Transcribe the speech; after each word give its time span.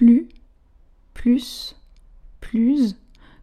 plus, 0.00 0.28
plus, 1.12 1.76
plus. 2.40 2.96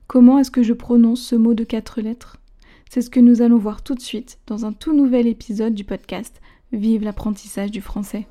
Comment 0.07 0.39
est-ce 0.39 0.49
que 0.49 0.63
je 0.63 0.73
prononce 0.73 1.21
ce 1.21 1.35
mot 1.35 1.53
de 1.53 1.63
quatre 1.63 2.01
lettres? 2.01 2.37
C'est 2.89 3.01
ce 3.01 3.11
que 3.11 3.19
nous 3.19 3.43
allons 3.43 3.59
voir 3.59 3.83
tout 3.83 3.93
de 3.93 4.01
suite 4.01 4.39
dans 4.47 4.65
un 4.65 4.73
tout 4.73 4.95
nouvel 4.95 5.27
épisode 5.27 5.75
du 5.75 5.83
podcast 5.83 6.41
Vive 6.71 7.03
l'apprentissage 7.03 7.69
du 7.69 7.79
français. 7.79 8.25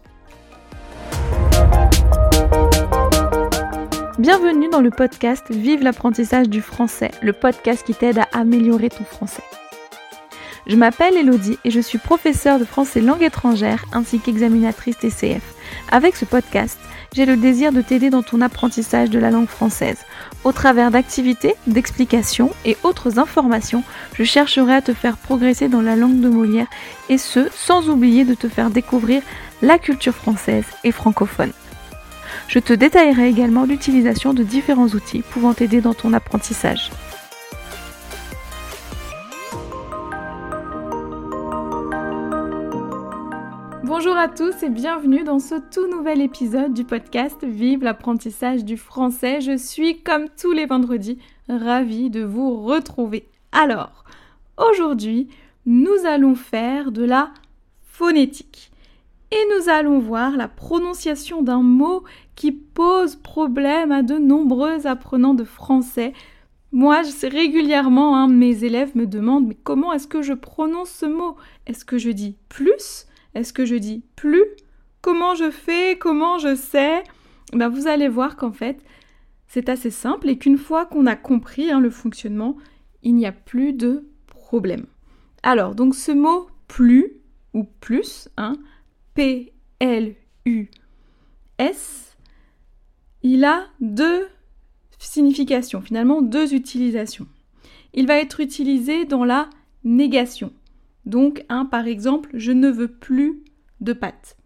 Bienvenue 4.19 4.71
dans 4.71 4.81
le 4.81 4.91
podcast 4.91 5.45
Vive 5.49 5.85
l'apprentissage 5.85 6.49
du 6.49 6.63
français, 6.63 7.13
le 7.23 7.33
podcast 7.33 7.87
qui 7.87 7.95
t'aide 7.95 8.19
à 8.19 8.27
améliorer 8.33 8.89
ton 8.89 9.05
français. 9.05 9.45
Je 10.67 10.75
m'appelle 10.75 11.17
Elodie 11.17 11.59
et 11.65 11.71
je 11.71 11.79
suis 11.79 11.99
professeure 11.99 12.59
de 12.59 12.65
français 12.65 13.01
langue 13.01 13.23
étrangère 13.23 13.85
ainsi 13.93 14.19
qu'examinatrice 14.19 14.99
TCF. 14.99 15.55
Avec 15.93 16.17
ce 16.17 16.25
podcast, 16.25 16.81
j'ai 17.17 17.25
le 17.25 17.39
désir 17.39 17.73
de 17.73 17.81
t'aider 17.81 18.11
dans 18.11 18.23
ton 18.23 18.43
apprentissage 18.43 19.09
de 19.09 19.19
la 19.19 19.31
langue 19.31 19.49
française. 19.49 19.97
Au 20.45 20.53
travers 20.53 20.91
d'activités, 20.91 21.55
d'explications 21.67 22.51
et 22.67 22.77
autres 22.83 23.19
informations, 23.19 23.83
je 24.13 24.23
chercherai 24.23 24.75
à 24.75 24.83
te 24.83 24.93
faire 24.93 25.17
progresser 25.17 25.69
dans 25.69 25.81
la 25.81 25.97
langue 25.97 26.21
de 26.21 26.29
Molière 26.29 26.67
et 27.09 27.17
ce, 27.17 27.49
sans 27.55 27.89
oublier 27.89 28.27
de 28.27 28.35
te 28.35 28.51
faire 28.51 28.69
découvrir 28.69 29.23
la 29.63 29.79
culture 29.79 30.15
française 30.15 30.67
et 30.85 30.93
francophone. 30.93 31.53
Je 32.49 32.59
te 32.59 32.75
détaillerai 32.75 33.29
également 33.29 33.65
l'utilisation 33.65 34.35
de 34.35 34.43
différents 34.43 34.89
outils 34.89 35.23
pouvant 35.23 35.55
t'aider 35.55 35.81
dans 35.81 35.95
ton 35.95 36.13
apprentissage. 36.13 36.91
Bonjour 43.87 44.17
à 44.17 44.27
tous 44.27 44.65
et 44.65 44.69
bienvenue 44.69 45.23
dans 45.23 45.39
ce 45.39 45.55
tout 45.55 45.87
nouvel 45.87 46.21
épisode 46.21 46.75
du 46.75 46.83
podcast 46.83 47.45
Vive 47.45 47.85
l'apprentissage 47.85 48.65
du 48.65 48.77
français. 48.77 49.41
Je 49.41 49.57
suis 49.57 50.03
comme 50.03 50.25
tous 50.29 50.51
les 50.51 50.67
vendredis 50.67 51.19
ravie 51.49 52.11
de 52.11 52.25
vous 52.25 52.65
retrouver. 52.65 53.29
Alors, 53.53 54.03
aujourd'hui, 54.57 55.29
nous 55.67 56.05
allons 56.05 56.35
faire 56.35 56.91
de 56.91 57.05
la 57.05 57.31
phonétique 57.85 58.73
et 59.31 59.39
nous 59.55 59.69
allons 59.69 60.01
voir 60.01 60.37
la 60.37 60.49
prononciation 60.49 61.43
d'un 61.43 61.63
mot 61.63 62.03
qui 62.35 62.51
pose 62.51 63.15
problème 63.15 63.93
à 63.93 64.03
de 64.03 64.19
nombreux 64.19 64.89
apprenants 64.89 65.35
de 65.35 65.45
français. 65.45 66.13
Moi, 66.73 67.03
régulièrement, 67.23 68.17
hein, 68.17 68.27
mes 68.27 68.65
élèves 68.65 68.97
me 68.97 69.07
demandent 69.07 69.47
mais 69.47 69.59
comment 69.63 69.93
est-ce 69.93 70.09
que 70.09 70.23
je 70.23 70.33
prononce 70.33 70.91
ce 70.91 71.07
mot? 71.07 71.37
Est-ce 71.69 71.85
que 71.85 71.99
je 71.99 72.11
dis 72.11 72.35
plus 72.49 73.07
est-ce 73.37 73.53
que 73.53 73.67
je 73.67 73.75
dis 73.75 74.03
plus? 74.17 74.45
Comment 75.03 75.35
je 75.35 75.51
fais? 75.51 75.99
Comment 75.99 76.39
je 76.39 76.55
sais? 76.55 77.03
Ben, 77.53 77.69
Vous 77.69 77.87
allez 77.87 78.09
voir 78.09 78.37
qu'en 78.37 78.53
fait, 78.53 78.81
c'est 79.47 79.69
assez 79.69 79.91
simple 79.91 80.29
et 80.29 80.39
qu'une 80.39 80.57
fois 80.59 80.87
qu'on 80.87 81.07
a 81.07 81.17
compris 81.17 81.71
hein, 81.71 81.81
le 81.81 81.91
fonctionnement, 81.91 82.57
il 83.03 83.15
n'y 83.15 83.27
a 83.27 83.33
plus 83.33 83.73
de 83.73 84.07
problème. 84.27 84.87
Alors, 85.43 85.75
donc 85.75 85.95
ce 85.95 86.13
mot 86.13 86.49
plus 86.67 87.13
ou 87.53 87.65
plus, 87.65 88.29
hein, 88.37 88.55
P-L-U-S, 89.15 90.17
il 93.23 93.45
a 93.45 93.67
deux 93.81 94.27
significations, 94.99 95.83
finalement 95.83 96.23
deux 96.23 96.55
utilisations. 96.55 97.27
Il 97.93 98.07
va 98.07 98.19
être 98.19 98.41
utilisé 98.41 99.05
dans 99.05 99.25
la 99.25 99.49
négation. 99.85 100.53
Donc, 101.07 101.45
un, 101.49 101.65
par 101.65 101.87
exemple, 101.87 102.31
je 102.35 102.53
ne 102.53 102.69
veux 102.69 102.89
plus 102.89 103.45
de 103.81 103.93
pâtes. 103.93 104.37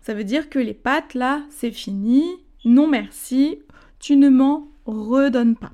Ça 0.00 0.14
veut 0.14 0.24
dire 0.24 0.50
que 0.50 0.58
les 0.58 0.74
pâtes, 0.74 1.14
là, 1.14 1.44
c'est 1.50 1.70
fini. 1.70 2.24
Non 2.64 2.88
merci, 2.88 3.60
tu 3.98 4.16
ne 4.16 4.28
m'en 4.28 4.68
redonnes 4.86 5.56
pas. 5.56 5.72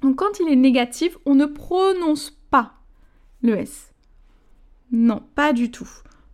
Donc, 0.00 0.16
quand 0.16 0.40
il 0.40 0.48
est 0.48 0.56
négatif, 0.56 1.16
on 1.26 1.34
ne 1.34 1.46
prononce 1.46 2.30
pas 2.50 2.74
le 3.42 3.56
S. 3.56 3.92
Non, 4.90 5.22
pas 5.34 5.52
du 5.52 5.70
tout. 5.70 5.88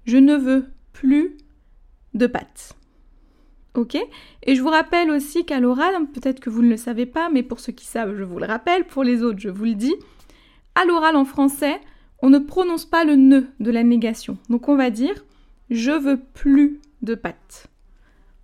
Je 0.05 0.17
ne 0.17 0.37
veux 0.37 0.67
plus 0.93 1.37
de 2.15 2.27
pâtes. 2.27 2.75
Ok? 3.75 3.97
Et 4.43 4.55
je 4.55 4.63
vous 4.63 4.71
rappelle 4.71 5.11
aussi 5.11 5.45
qu'à 5.45 5.61
l'oral, 5.61 5.95
peut-être 6.13 6.41
que 6.41 6.51
vous 6.51 6.63
ne 6.63 6.71
le 6.71 6.77
savez 6.77 7.07
pas, 7.07 7.29
mais 7.29 7.43
pour 7.43 7.61
ceux 7.61 7.73
qui 7.73 7.85
savent, 7.85 8.17
je 8.17 8.25
vous 8.25 8.39
le 8.39 8.47
rappelle, 8.47 8.87
pour 8.87 9.05
les 9.05 9.23
autres, 9.23 9.39
je 9.39 9.51
vous 9.51 9.65
le 9.65 9.75
dis. 9.75 9.95
À 10.75 10.85
l'oral 10.85 11.17
en 11.17 11.25
français, 11.25 11.81
on 12.21 12.31
ne 12.31 12.39
prononce 12.39 12.85
pas 12.85 13.05
le 13.05 13.17
ne 13.17 13.43
de 13.61 13.71
la 13.71 13.83
négation. 13.83 14.39
Donc 14.49 14.69
on 14.69 14.77
va 14.77 14.91
dire 14.91 15.25
je 15.71 15.93
veux 15.93 16.19
plus 16.19 16.81
de 17.03 17.15
pâtes. 17.15 17.69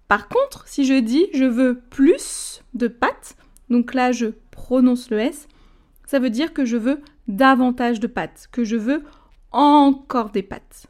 Par 0.08 0.28
contre, 0.28 0.68
si 0.68 0.84
je 0.84 0.94
dis 0.94 1.26
je 1.32 1.44
veux 1.44 1.80
plus 1.90 2.62
de 2.74 2.88
pâtes, 2.88 3.36
donc 3.70 3.94
là 3.94 4.12
je 4.12 4.26
prononce 4.50 5.10
le 5.10 5.18
S, 5.18 5.48
ça 6.06 6.18
veut 6.18 6.30
dire 6.30 6.52
que 6.52 6.64
je 6.64 6.76
veux 6.76 7.00
davantage 7.28 8.00
de 8.00 8.06
pâtes, 8.06 8.48
que 8.52 8.64
je 8.64 8.76
veux 8.76 9.02
encore 9.52 10.30
des 10.30 10.42
pâtes. 10.42 10.86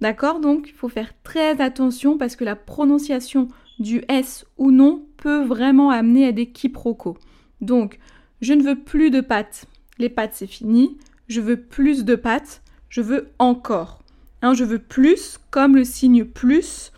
D'accord? 0.00 0.40
Donc 0.40 0.68
il 0.68 0.74
faut 0.74 0.88
faire 0.88 1.12
très 1.22 1.60
attention 1.60 2.18
parce 2.18 2.36
que 2.36 2.44
la 2.44 2.56
prononciation 2.56 3.48
du 3.80 4.02
S 4.08 4.44
ou 4.58 4.70
non 4.70 5.04
peut 5.16 5.42
vraiment 5.42 5.90
amener 5.90 6.26
à 6.26 6.32
des 6.32 6.46
quiproquos. 6.50 7.16
Donc, 7.60 7.98
je 8.40 8.52
ne 8.54 8.62
veux 8.62 8.76
plus 8.76 9.10
de 9.10 9.20
pâtes. 9.20 9.66
Les 9.98 10.08
pâtes, 10.08 10.32
c'est 10.34 10.46
fini 10.46 10.96
je 11.30 11.40
veux 11.40 11.56
plus 11.56 12.04
de 12.04 12.16
pâtes, 12.16 12.60
je 12.88 13.00
veux 13.00 13.30
encore. 13.38 14.02
Hein, 14.42 14.52
je 14.52 14.64
veux 14.64 14.80
plus 14.80 15.38
comme 15.50 15.76
le 15.76 15.84
signe 15.84 16.24
plus 16.24 16.92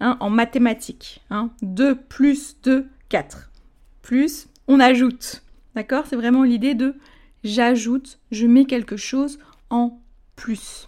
hein, 0.00 0.18
en 0.20 0.28
mathématiques. 0.28 1.22
Hein, 1.30 1.50
2 1.62 1.94
plus 1.94 2.58
2, 2.62 2.86
4. 3.08 3.50
Plus, 4.02 4.48
on 4.68 4.78
ajoute. 4.78 5.42
D'accord? 5.74 6.04
C'est 6.06 6.16
vraiment 6.16 6.42
l'idée 6.42 6.74
de 6.74 6.96
j'ajoute, 7.44 8.18
je 8.30 8.46
mets 8.46 8.66
quelque 8.66 8.98
chose 8.98 9.38
en 9.70 9.98
plus. 10.36 10.86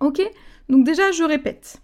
Ok? 0.00 0.20
Donc 0.68 0.84
déjà, 0.84 1.12
je 1.12 1.24
répète. 1.24 1.80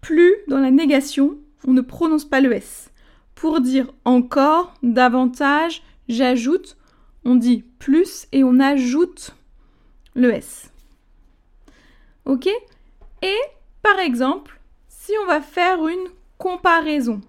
Plus 0.00 0.34
dans 0.48 0.58
la 0.58 0.70
négation, 0.70 1.36
on 1.66 1.74
ne 1.74 1.82
prononce 1.82 2.24
pas 2.24 2.40
le 2.40 2.52
S. 2.52 2.90
Pour 3.34 3.60
dire 3.60 3.92
encore, 4.06 4.72
davantage, 4.82 5.82
j'ajoute, 6.08 6.78
on 7.24 7.36
dit 7.36 7.64
plus 7.78 8.26
et 8.32 8.44
on 8.44 8.60
ajoute 8.60 9.34
le 10.14 10.32
S. 10.32 10.72
Ok? 12.24 12.48
Et 13.22 13.38
par 13.82 13.98
exemple, 13.98 14.60
si 14.88 15.12
on 15.22 15.26
va 15.26 15.40
faire 15.40 15.86
une 15.86 16.08
comparaison, 16.38 17.20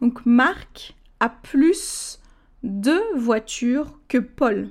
donc 0.00 0.24
Marc 0.26 0.94
a 1.20 1.28
plus 1.28 2.20
de 2.62 3.00
voitures 3.16 3.98
que 4.08 4.18
Paul. 4.18 4.70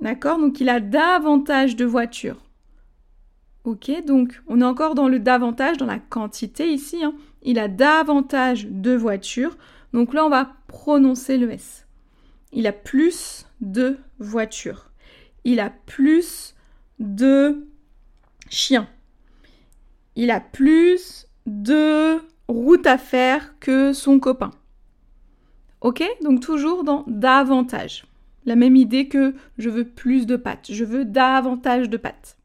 D'accord? 0.00 0.38
Donc 0.38 0.60
il 0.60 0.68
a 0.68 0.80
davantage 0.80 1.76
de 1.76 1.84
voitures. 1.84 2.42
Ok, 3.64 3.90
donc 4.06 4.40
on 4.46 4.60
est 4.60 4.64
encore 4.64 4.94
dans 4.94 5.08
le 5.08 5.18
davantage, 5.18 5.76
dans 5.76 5.86
la 5.86 5.98
quantité 5.98 6.70
ici. 6.72 7.02
Hein. 7.02 7.14
Il 7.42 7.58
a 7.58 7.66
davantage 7.66 8.68
de 8.68 8.94
voitures. 8.94 9.56
Donc 9.92 10.14
là, 10.14 10.24
on 10.24 10.28
va 10.28 10.52
prononcer 10.68 11.36
le 11.36 11.50
S 11.50 11.85
il 12.52 12.66
a 12.66 12.72
plus 12.72 13.46
de 13.60 13.98
voitures. 14.18 14.90
Il 15.44 15.60
a 15.60 15.70
plus 15.70 16.54
de 16.98 17.66
chiens. 18.48 18.88
Il 20.14 20.30
a 20.30 20.40
plus 20.40 21.26
de 21.46 22.18
routes 22.48 22.86
à 22.86 22.98
faire 22.98 23.58
que 23.58 23.92
son 23.92 24.18
copain. 24.18 24.50
Ok? 25.80 26.02
Donc 26.22 26.40
toujours 26.40 26.84
dans 26.84 27.04
davantage. 27.06 28.06
La 28.44 28.56
même 28.56 28.76
idée 28.76 29.08
que 29.08 29.34
je 29.58 29.68
veux 29.68 29.84
plus 29.84 30.26
de 30.26 30.36
pâtes. 30.36 30.68
Je 30.70 30.84
veux 30.84 31.04
davantage 31.04 31.90
de 31.90 31.96
pâtes. 31.96 32.38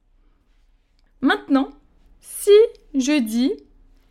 Maintenant, 1.22 1.70
si 2.20 2.52
je 2.94 3.20
dis 3.20 3.54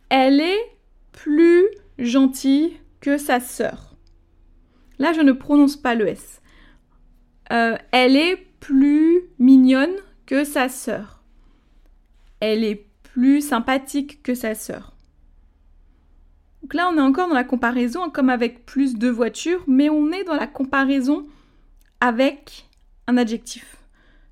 elle 0.09 0.41
est 0.41 0.77
plus 1.13 1.65
gentille 1.97 2.77
que 2.99 3.17
sa 3.17 3.39
sœur. 3.39 3.90
Là, 5.01 5.13
je 5.13 5.21
ne 5.21 5.31
prononce 5.31 5.77
pas 5.77 5.95
le 5.95 6.07
S. 6.09 6.43
Euh, 7.51 7.75
elle 7.91 8.15
est 8.15 8.37
plus 8.59 9.23
mignonne 9.39 9.95
que 10.27 10.43
sa 10.43 10.69
sœur. 10.69 11.23
Elle 12.39 12.63
est 12.63 12.85
plus 13.01 13.41
sympathique 13.41 14.21
que 14.21 14.35
sa 14.35 14.53
sœur. 14.53 14.93
Donc 16.61 16.75
là, 16.75 16.87
on 16.87 16.97
est 16.97 17.01
encore 17.01 17.29
dans 17.29 17.33
la 17.33 17.43
comparaison, 17.43 18.11
comme 18.11 18.29
avec 18.29 18.67
plus 18.67 18.93
de 18.93 19.09
voitures, 19.09 19.63
mais 19.65 19.89
on 19.89 20.11
est 20.11 20.23
dans 20.23 20.35
la 20.35 20.45
comparaison 20.45 21.25
avec 21.99 22.69
un 23.07 23.17
adjectif. 23.17 23.77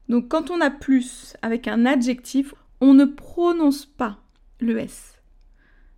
Donc 0.07 0.27
quand 0.27 0.51
on 0.51 0.62
a 0.62 0.69
plus 0.69 1.36
avec 1.42 1.68
un 1.68 1.88
adjectif, 1.88 2.54
on 2.80 2.94
ne 2.94 3.06
prononce 3.06 3.88
pas 3.88 4.19
le 4.60 4.77
S. 4.77 5.16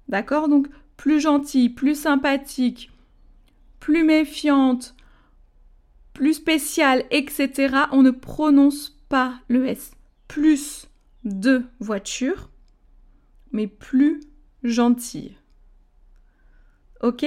D'accord? 0.07 0.47
Donc 0.47 0.69
plus 0.95 1.19
gentil, 1.19 1.67
plus 1.67 1.95
sympathique, 1.95 2.89
plus 3.81 4.05
méfiante, 4.05 4.95
plus 6.13 6.35
spéciale, 6.35 7.03
etc., 7.11 7.75
on 7.91 8.03
ne 8.03 8.11
prononce 8.11 8.97
pas 9.09 9.41
le 9.49 9.65
S. 9.65 9.91
Plus 10.29 10.87
de 11.25 11.65
voitures, 11.81 12.49
mais 13.51 13.67
plus 13.67 14.21
gentille. 14.63 15.35
Ok? 17.01 17.25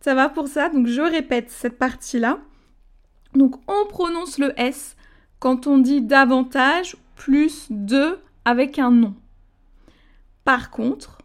Ça 0.00 0.14
va 0.14 0.28
pour 0.28 0.48
ça? 0.48 0.68
Donc 0.68 0.88
je 0.88 1.00
répète 1.00 1.50
cette 1.50 1.78
partie-là. 1.78 2.40
Donc 3.34 3.56
on 3.68 3.86
prononce 3.86 4.38
le 4.38 4.58
S 4.60 4.96
quand 5.38 5.66
on 5.66 5.78
dit 5.78 6.02
davantage 6.02 6.96
plus 7.14 7.66
de 7.70 8.18
avec 8.44 8.78
un 8.78 8.90
nom. 8.90 9.14
Par 10.44 10.70
contre, 10.70 11.18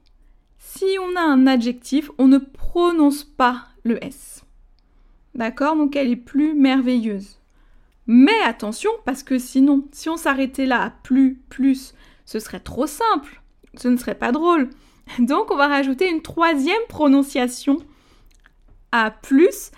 si 0.57 0.85
on 1.01 1.15
a 1.15 1.21
un 1.21 1.47
adjectif, 1.47 2.11
on 2.17 2.27
ne 2.27 2.38
prononce 2.38 3.23
pas 3.23 3.67
le 3.83 4.03
S. 4.03 4.43
D'accord 5.35 5.75
Donc 5.75 5.95
elle 5.95 6.09
est 6.09 6.15
plus 6.15 6.53
merveilleuse. 6.53 7.39
Mais 8.06 8.39
attention, 8.45 8.91
parce 9.06 9.24
que 9.24 9.39
sinon, 9.39 9.88
si 9.91 10.09
on 10.09 10.18
s'arrêtait 10.18 10.65
là 10.65 10.83
à 10.83 10.89
plus, 10.89 11.41
plus, 11.50 11.94
ce 12.25 12.39
serait 12.39 12.59
trop 12.59 12.88
simple. 12.88 13.41
Ce 13.75 13.88
ne 13.88 13.97
serait 13.97 14.15
pas 14.15 14.31
drôle. 14.31 14.69
Donc 15.19 15.51
on 15.51 15.56
va 15.56 15.68
rajouter 15.68 16.09
une 16.09 16.21
troisième 16.21 16.81
prononciation 16.89 17.77
à 18.91 19.09
plus 19.09 19.71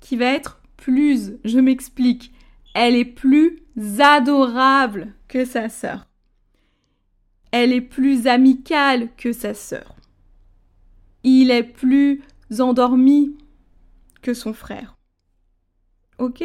qui 0.00 0.16
va 0.16 0.26
être 0.26 0.60
plus. 0.76 1.34
Je 1.44 1.58
m'explique. 1.58 2.32
Elle 2.74 2.96
est 2.96 3.04
plus 3.04 3.62
adorable 3.98 5.14
que 5.28 5.44
sa 5.44 5.68
sœur. 5.68 6.06
Elle 7.52 7.72
est 7.72 7.80
plus 7.80 8.26
amicale 8.26 9.08
que 9.16 9.32
sa 9.32 9.54
sœur. 9.54 9.96
Il 11.22 11.50
est 11.50 11.62
plus 11.62 12.22
endormi 12.58 13.36
que 14.20 14.34
son 14.34 14.52
frère. 14.52 14.95
Ok 16.18 16.44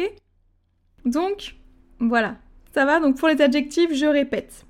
Donc, 1.04 1.56
voilà. 1.98 2.36
Ça 2.74 2.84
va 2.84 3.00
Donc 3.00 3.16
pour 3.18 3.28
les 3.28 3.40
adjectifs, 3.40 3.92
je 3.92 4.06
répète. 4.06 4.64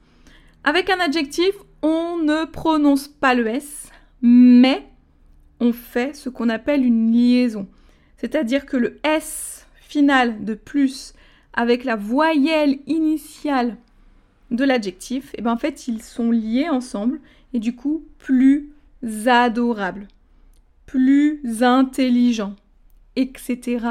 Avec 0.64 0.90
un 0.90 1.00
adjectif, 1.00 1.54
on 1.82 2.18
ne 2.18 2.44
prononce 2.44 3.08
pas 3.08 3.34
le 3.34 3.46
S, 3.48 3.90
mais 4.20 4.86
on 5.60 5.72
fait 5.72 6.14
ce 6.14 6.28
qu'on 6.28 6.48
appelle 6.48 6.84
une 6.84 7.12
liaison. 7.12 7.68
C'est-à-dire 8.16 8.66
que 8.66 8.76
le 8.76 9.00
S 9.02 9.66
final 9.80 10.44
de 10.44 10.54
plus 10.54 11.14
avec 11.52 11.84
la 11.84 11.96
voyelle 11.96 12.78
initiale 12.86 13.76
de 14.50 14.64
l'adjectif, 14.64 15.34
et 15.34 15.36
eh 15.38 15.42
ben 15.42 15.52
en 15.52 15.56
fait 15.56 15.88
ils 15.88 16.02
sont 16.02 16.30
liés 16.30 16.68
ensemble 16.68 17.20
et 17.52 17.58
du 17.58 17.74
coup 17.74 18.04
plus 18.18 18.70
adorable, 19.26 20.08
plus 20.86 21.62
intelligent, 21.62 22.54
etc., 23.16 23.86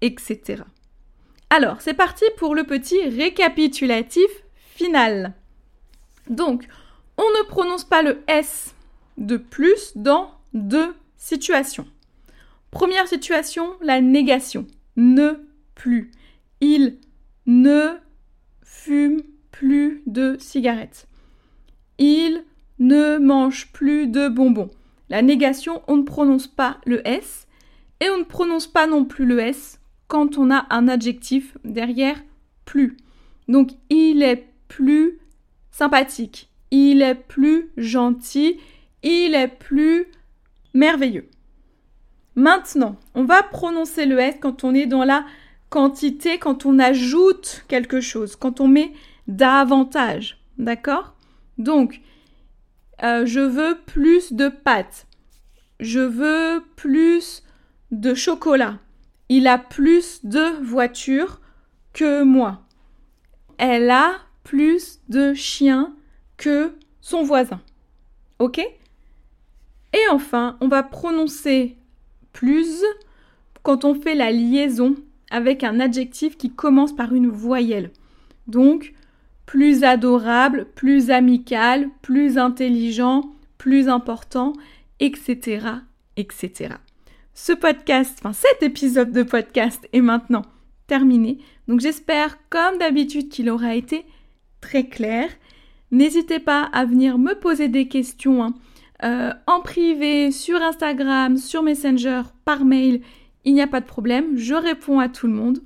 etc. 0.00 0.62
Alors, 1.50 1.80
c'est 1.80 1.94
parti 1.94 2.24
pour 2.36 2.54
le 2.54 2.64
petit 2.64 3.00
récapitulatif 3.08 4.28
final. 4.54 5.34
Donc, 6.28 6.68
on 7.16 7.22
ne 7.22 7.48
prononce 7.48 7.84
pas 7.84 8.02
le 8.02 8.22
S 8.28 8.74
de 9.16 9.36
plus 9.36 9.92
dans 9.96 10.30
deux 10.54 10.94
situations. 11.16 11.86
Première 12.70 13.08
situation, 13.08 13.76
la 13.80 14.00
négation. 14.00 14.66
Ne 14.96 15.46
plus. 15.74 16.10
Il 16.60 16.98
ne 17.46 17.96
fume 18.62 19.22
plus 19.50 20.02
de 20.06 20.36
cigarettes. 20.38 21.08
Il 21.98 22.44
ne 22.78 23.18
mange 23.18 23.72
plus 23.72 24.06
de 24.06 24.28
bonbons. 24.28 24.70
La 25.08 25.22
négation, 25.22 25.82
on 25.88 25.96
ne 25.96 26.02
prononce 26.02 26.46
pas 26.46 26.78
le 26.84 27.06
S 27.08 27.46
et 28.00 28.10
on 28.10 28.18
ne 28.18 28.24
prononce 28.24 28.66
pas 28.66 28.86
non 28.86 29.04
plus 29.04 29.24
le 29.24 29.40
S 29.40 29.77
quand 30.08 30.38
on 30.38 30.50
a 30.50 30.66
un 30.70 30.88
adjectif 30.88 31.56
derrière 31.64 32.16
plus. 32.64 32.96
Donc 33.46 33.70
il 33.90 34.22
est 34.22 34.46
plus 34.68 35.18
sympathique, 35.70 36.50
il 36.70 37.02
est 37.02 37.14
plus 37.14 37.70
gentil, 37.76 38.58
il 39.02 39.34
est 39.34 39.48
plus 39.48 40.06
merveilleux. 40.74 41.28
Maintenant, 42.34 42.96
on 43.14 43.24
va 43.24 43.42
prononcer 43.42 44.06
le 44.06 44.18
S 44.18 44.36
quand 44.40 44.64
on 44.64 44.74
est 44.74 44.86
dans 44.86 45.04
la 45.04 45.24
quantité, 45.70 46.38
quand 46.38 46.66
on 46.66 46.78
ajoute 46.78 47.64
quelque 47.68 48.00
chose, 48.00 48.36
quand 48.36 48.60
on 48.60 48.68
met 48.68 48.92
davantage. 49.26 50.38
D'accord? 50.56 51.14
Donc, 51.58 52.00
euh, 53.02 53.26
je 53.26 53.40
veux 53.40 53.78
plus 53.86 54.32
de 54.32 54.48
pâtes. 54.48 55.06
Je 55.80 56.00
veux 56.00 56.64
plus 56.76 57.42
de 57.90 58.14
chocolat. 58.14 58.78
Il 59.28 59.46
a 59.46 59.58
plus 59.58 60.24
de 60.24 60.62
voitures 60.62 61.40
que 61.92 62.22
moi. 62.22 62.62
Elle 63.58 63.90
a 63.90 64.16
plus 64.44 65.00
de 65.08 65.34
chiens 65.34 65.94
que 66.36 66.72
son 67.00 67.22
voisin. 67.22 67.60
OK? 68.38 68.58
Et 68.58 70.08
enfin, 70.10 70.56
on 70.60 70.68
va 70.68 70.82
prononcer 70.82 71.76
plus 72.32 72.84
quand 73.62 73.84
on 73.84 73.94
fait 73.94 74.14
la 74.14 74.30
liaison 74.30 74.94
avec 75.30 75.64
un 75.64 75.80
adjectif 75.80 76.36
qui 76.36 76.50
commence 76.50 76.94
par 76.94 77.12
une 77.14 77.28
voyelle. 77.28 77.90
Donc, 78.46 78.94
plus 79.44 79.84
adorable, 79.84 80.66
plus 80.74 81.10
amical, 81.10 81.88
plus 82.02 82.38
intelligent, 82.38 83.32
plus 83.56 83.88
important, 83.88 84.52
etc., 85.00 85.60
etc. 86.16 86.74
Ce 87.40 87.52
podcast, 87.52 88.18
enfin 88.18 88.32
cet 88.32 88.64
épisode 88.64 89.12
de 89.12 89.22
podcast 89.22 89.88
est 89.92 90.00
maintenant 90.00 90.42
terminé. 90.88 91.38
Donc 91.68 91.78
j'espère, 91.78 92.36
comme 92.50 92.78
d'habitude, 92.78 93.28
qu'il 93.28 93.48
aura 93.48 93.76
été 93.76 94.04
très 94.60 94.88
clair. 94.88 95.30
N'hésitez 95.92 96.40
pas 96.40 96.64
à 96.72 96.84
venir 96.84 97.16
me 97.16 97.34
poser 97.34 97.68
des 97.68 97.86
questions 97.86 98.42
hein, 98.42 98.54
euh, 99.04 99.32
en 99.46 99.60
privé, 99.60 100.32
sur 100.32 100.60
Instagram, 100.60 101.36
sur 101.36 101.62
Messenger, 101.62 102.22
par 102.44 102.64
mail. 102.64 103.02
Il 103.44 103.54
n'y 103.54 103.62
a 103.62 103.68
pas 103.68 103.80
de 103.80 103.86
problème, 103.86 104.36
je 104.36 104.54
réponds 104.54 104.98
à 104.98 105.08
tout 105.08 105.28
le 105.28 105.34
monde. 105.34 105.60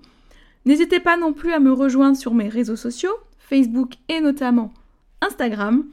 N'hésitez 0.67 1.01
pas 1.01 1.17
non 1.17 1.33
plus 1.33 1.55
à 1.55 1.59
me 1.59 1.73
rejoindre 1.73 2.19
sur 2.19 2.35
mes 2.35 2.51
réseaux 2.51 2.77
sociaux. 2.77 3.17
Facebook 3.39 3.95
et 4.11 4.21
notamment 4.21 4.75
Instagram. 5.23 5.87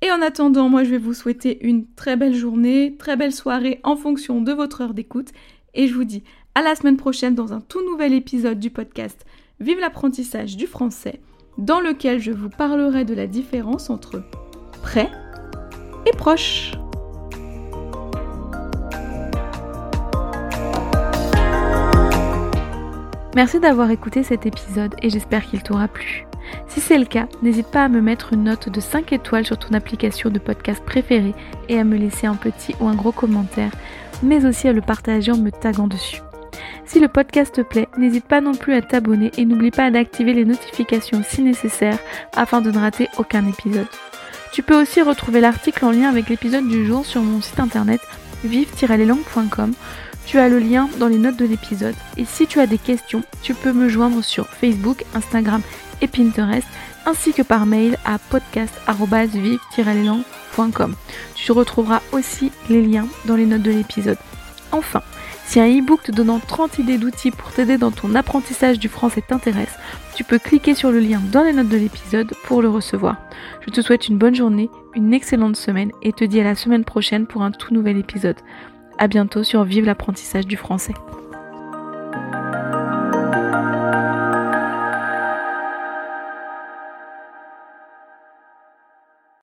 Et 0.00 0.12
en 0.12 0.22
attendant, 0.22 0.68
moi 0.68 0.84
je 0.84 0.90
vais 0.90 0.98
vous 0.98 1.14
souhaiter 1.14 1.58
une 1.66 1.86
très 1.94 2.16
belle 2.16 2.34
journée, 2.34 2.94
très 2.98 3.16
belle 3.16 3.32
soirée 3.32 3.80
en 3.82 3.96
fonction 3.96 4.40
de 4.40 4.52
votre 4.52 4.80
heure 4.80 4.94
d'écoute. 4.94 5.30
Et 5.74 5.88
je 5.88 5.94
vous 5.94 6.04
dis 6.04 6.22
à 6.54 6.62
la 6.62 6.76
semaine 6.76 6.96
prochaine 6.96 7.34
dans 7.34 7.52
un 7.52 7.60
tout 7.60 7.84
nouvel 7.84 8.12
épisode 8.12 8.60
du 8.60 8.70
podcast 8.70 9.24
Vive 9.60 9.80
l'apprentissage 9.80 10.56
du 10.56 10.68
français, 10.68 11.20
dans 11.56 11.80
lequel 11.80 12.20
je 12.20 12.30
vous 12.30 12.48
parlerai 12.48 13.04
de 13.04 13.14
la 13.14 13.26
différence 13.26 13.90
entre 13.90 14.22
prêt 14.82 15.10
et 16.06 16.16
proche. 16.16 16.72
Merci 23.34 23.58
d'avoir 23.58 23.90
écouté 23.90 24.22
cet 24.22 24.46
épisode 24.46 24.94
et 25.02 25.10
j'espère 25.10 25.44
qu'il 25.44 25.62
t'aura 25.62 25.88
plu. 25.88 26.26
Si 26.68 26.80
c'est 26.80 26.98
le 26.98 27.04
cas, 27.04 27.26
n'hésite 27.42 27.68
pas 27.68 27.84
à 27.84 27.88
me 27.88 28.00
mettre 28.00 28.32
une 28.32 28.44
note 28.44 28.68
de 28.68 28.80
5 28.80 29.12
étoiles 29.12 29.46
sur 29.46 29.58
ton 29.58 29.74
application 29.74 30.30
de 30.30 30.38
podcast 30.38 30.82
préférée 30.84 31.34
et 31.68 31.78
à 31.78 31.84
me 31.84 31.96
laisser 31.96 32.26
un 32.26 32.34
petit 32.34 32.74
ou 32.80 32.88
un 32.88 32.94
gros 32.94 33.12
commentaire, 33.12 33.72
mais 34.22 34.44
aussi 34.44 34.68
à 34.68 34.72
le 34.72 34.80
partager 34.80 35.32
en 35.32 35.38
me 35.38 35.50
taguant 35.50 35.88
dessus. 35.88 36.22
Si 36.84 37.00
le 37.00 37.08
podcast 37.08 37.54
te 37.54 37.60
plaît, 37.60 37.88
n'hésite 37.98 38.24
pas 38.24 38.40
non 38.40 38.54
plus 38.54 38.74
à 38.74 38.80
t'abonner 38.80 39.30
et 39.36 39.44
n'oublie 39.44 39.70
pas 39.70 39.90
d'activer 39.90 40.32
les 40.32 40.44
notifications 40.44 41.22
si 41.22 41.42
nécessaire 41.42 41.98
afin 42.34 42.60
de 42.60 42.70
ne 42.70 42.78
rater 42.78 43.08
aucun 43.18 43.46
épisode. 43.46 43.88
Tu 44.52 44.62
peux 44.62 44.80
aussi 44.80 45.02
retrouver 45.02 45.40
l'article 45.40 45.84
en 45.84 45.90
lien 45.90 46.08
avec 46.08 46.28
l'épisode 46.28 46.66
du 46.66 46.86
jour 46.86 47.04
sur 47.04 47.22
mon 47.22 47.40
site 47.40 47.60
internet 47.60 48.00
vive-leslangues.com. 48.44 49.74
Tu 50.26 50.38
as 50.38 50.48
le 50.48 50.58
lien 50.58 50.88
dans 50.98 51.08
les 51.08 51.18
notes 51.18 51.36
de 51.36 51.44
l'épisode. 51.44 51.94
Et 52.16 52.24
si 52.24 52.46
tu 52.46 52.60
as 52.60 52.66
des 52.66 52.78
questions, 52.78 53.22
tu 53.42 53.54
peux 53.54 53.72
me 53.72 53.88
joindre 53.88 54.22
sur 54.22 54.46
Facebook, 54.48 55.04
Instagram 55.14 55.62
et 56.00 56.08
Pinterest, 56.08 56.66
ainsi 57.06 57.32
que 57.32 57.42
par 57.42 57.66
mail 57.66 57.96
à 58.04 58.18
podcast.vive-leslangues.com. 58.18 60.94
Tu 61.34 61.52
retrouveras 61.52 62.02
aussi 62.12 62.52
les 62.68 62.82
liens 62.82 63.06
dans 63.26 63.36
les 63.36 63.46
notes 63.46 63.62
de 63.62 63.70
l'épisode. 63.70 64.18
Enfin, 64.72 65.02
si 65.48 65.60
un 65.60 65.66
e-book 65.66 66.02
te 66.02 66.12
donnant 66.12 66.40
30 66.40 66.78
idées 66.78 66.98
d'outils 66.98 67.30
pour 67.30 67.52
t'aider 67.52 67.78
dans 67.78 67.90
ton 67.90 68.14
apprentissage 68.14 68.78
du 68.78 68.88
français 68.88 69.22
t'intéresse, 69.26 69.78
tu 70.14 70.22
peux 70.22 70.38
cliquer 70.38 70.74
sur 70.74 70.90
le 70.90 71.00
lien 71.00 71.22
dans 71.32 71.42
les 71.42 71.54
notes 71.54 71.68
de 71.68 71.78
l'épisode 71.78 72.34
pour 72.44 72.60
le 72.60 72.68
recevoir. 72.68 73.16
Je 73.66 73.70
te 73.70 73.80
souhaite 73.80 74.08
une 74.08 74.18
bonne 74.18 74.34
journée, 74.34 74.68
une 74.94 75.14
excellente 75.14 75.56
semaine 75.56 75.90
et 76.02 76.12
te 76.12 76.24
dis 76.24 76.40
à 76.40 76.44
la 76.44 76.54
semaine 76.54 76.84
prochaine 76.84 77.26
pour 77.26 77.42
un 77.42 77.50
tout 77.50 77.72
nouvel 77.72 77.96
épisode. 77.96 78.36
A 78.98 79.06
bientôt 79.06 79.42
sur 79.42 79.64
Vive 79.64 79.86
l'apprentissage 79.86 80.46
du 80.46 80.56
français. 80.56 80.94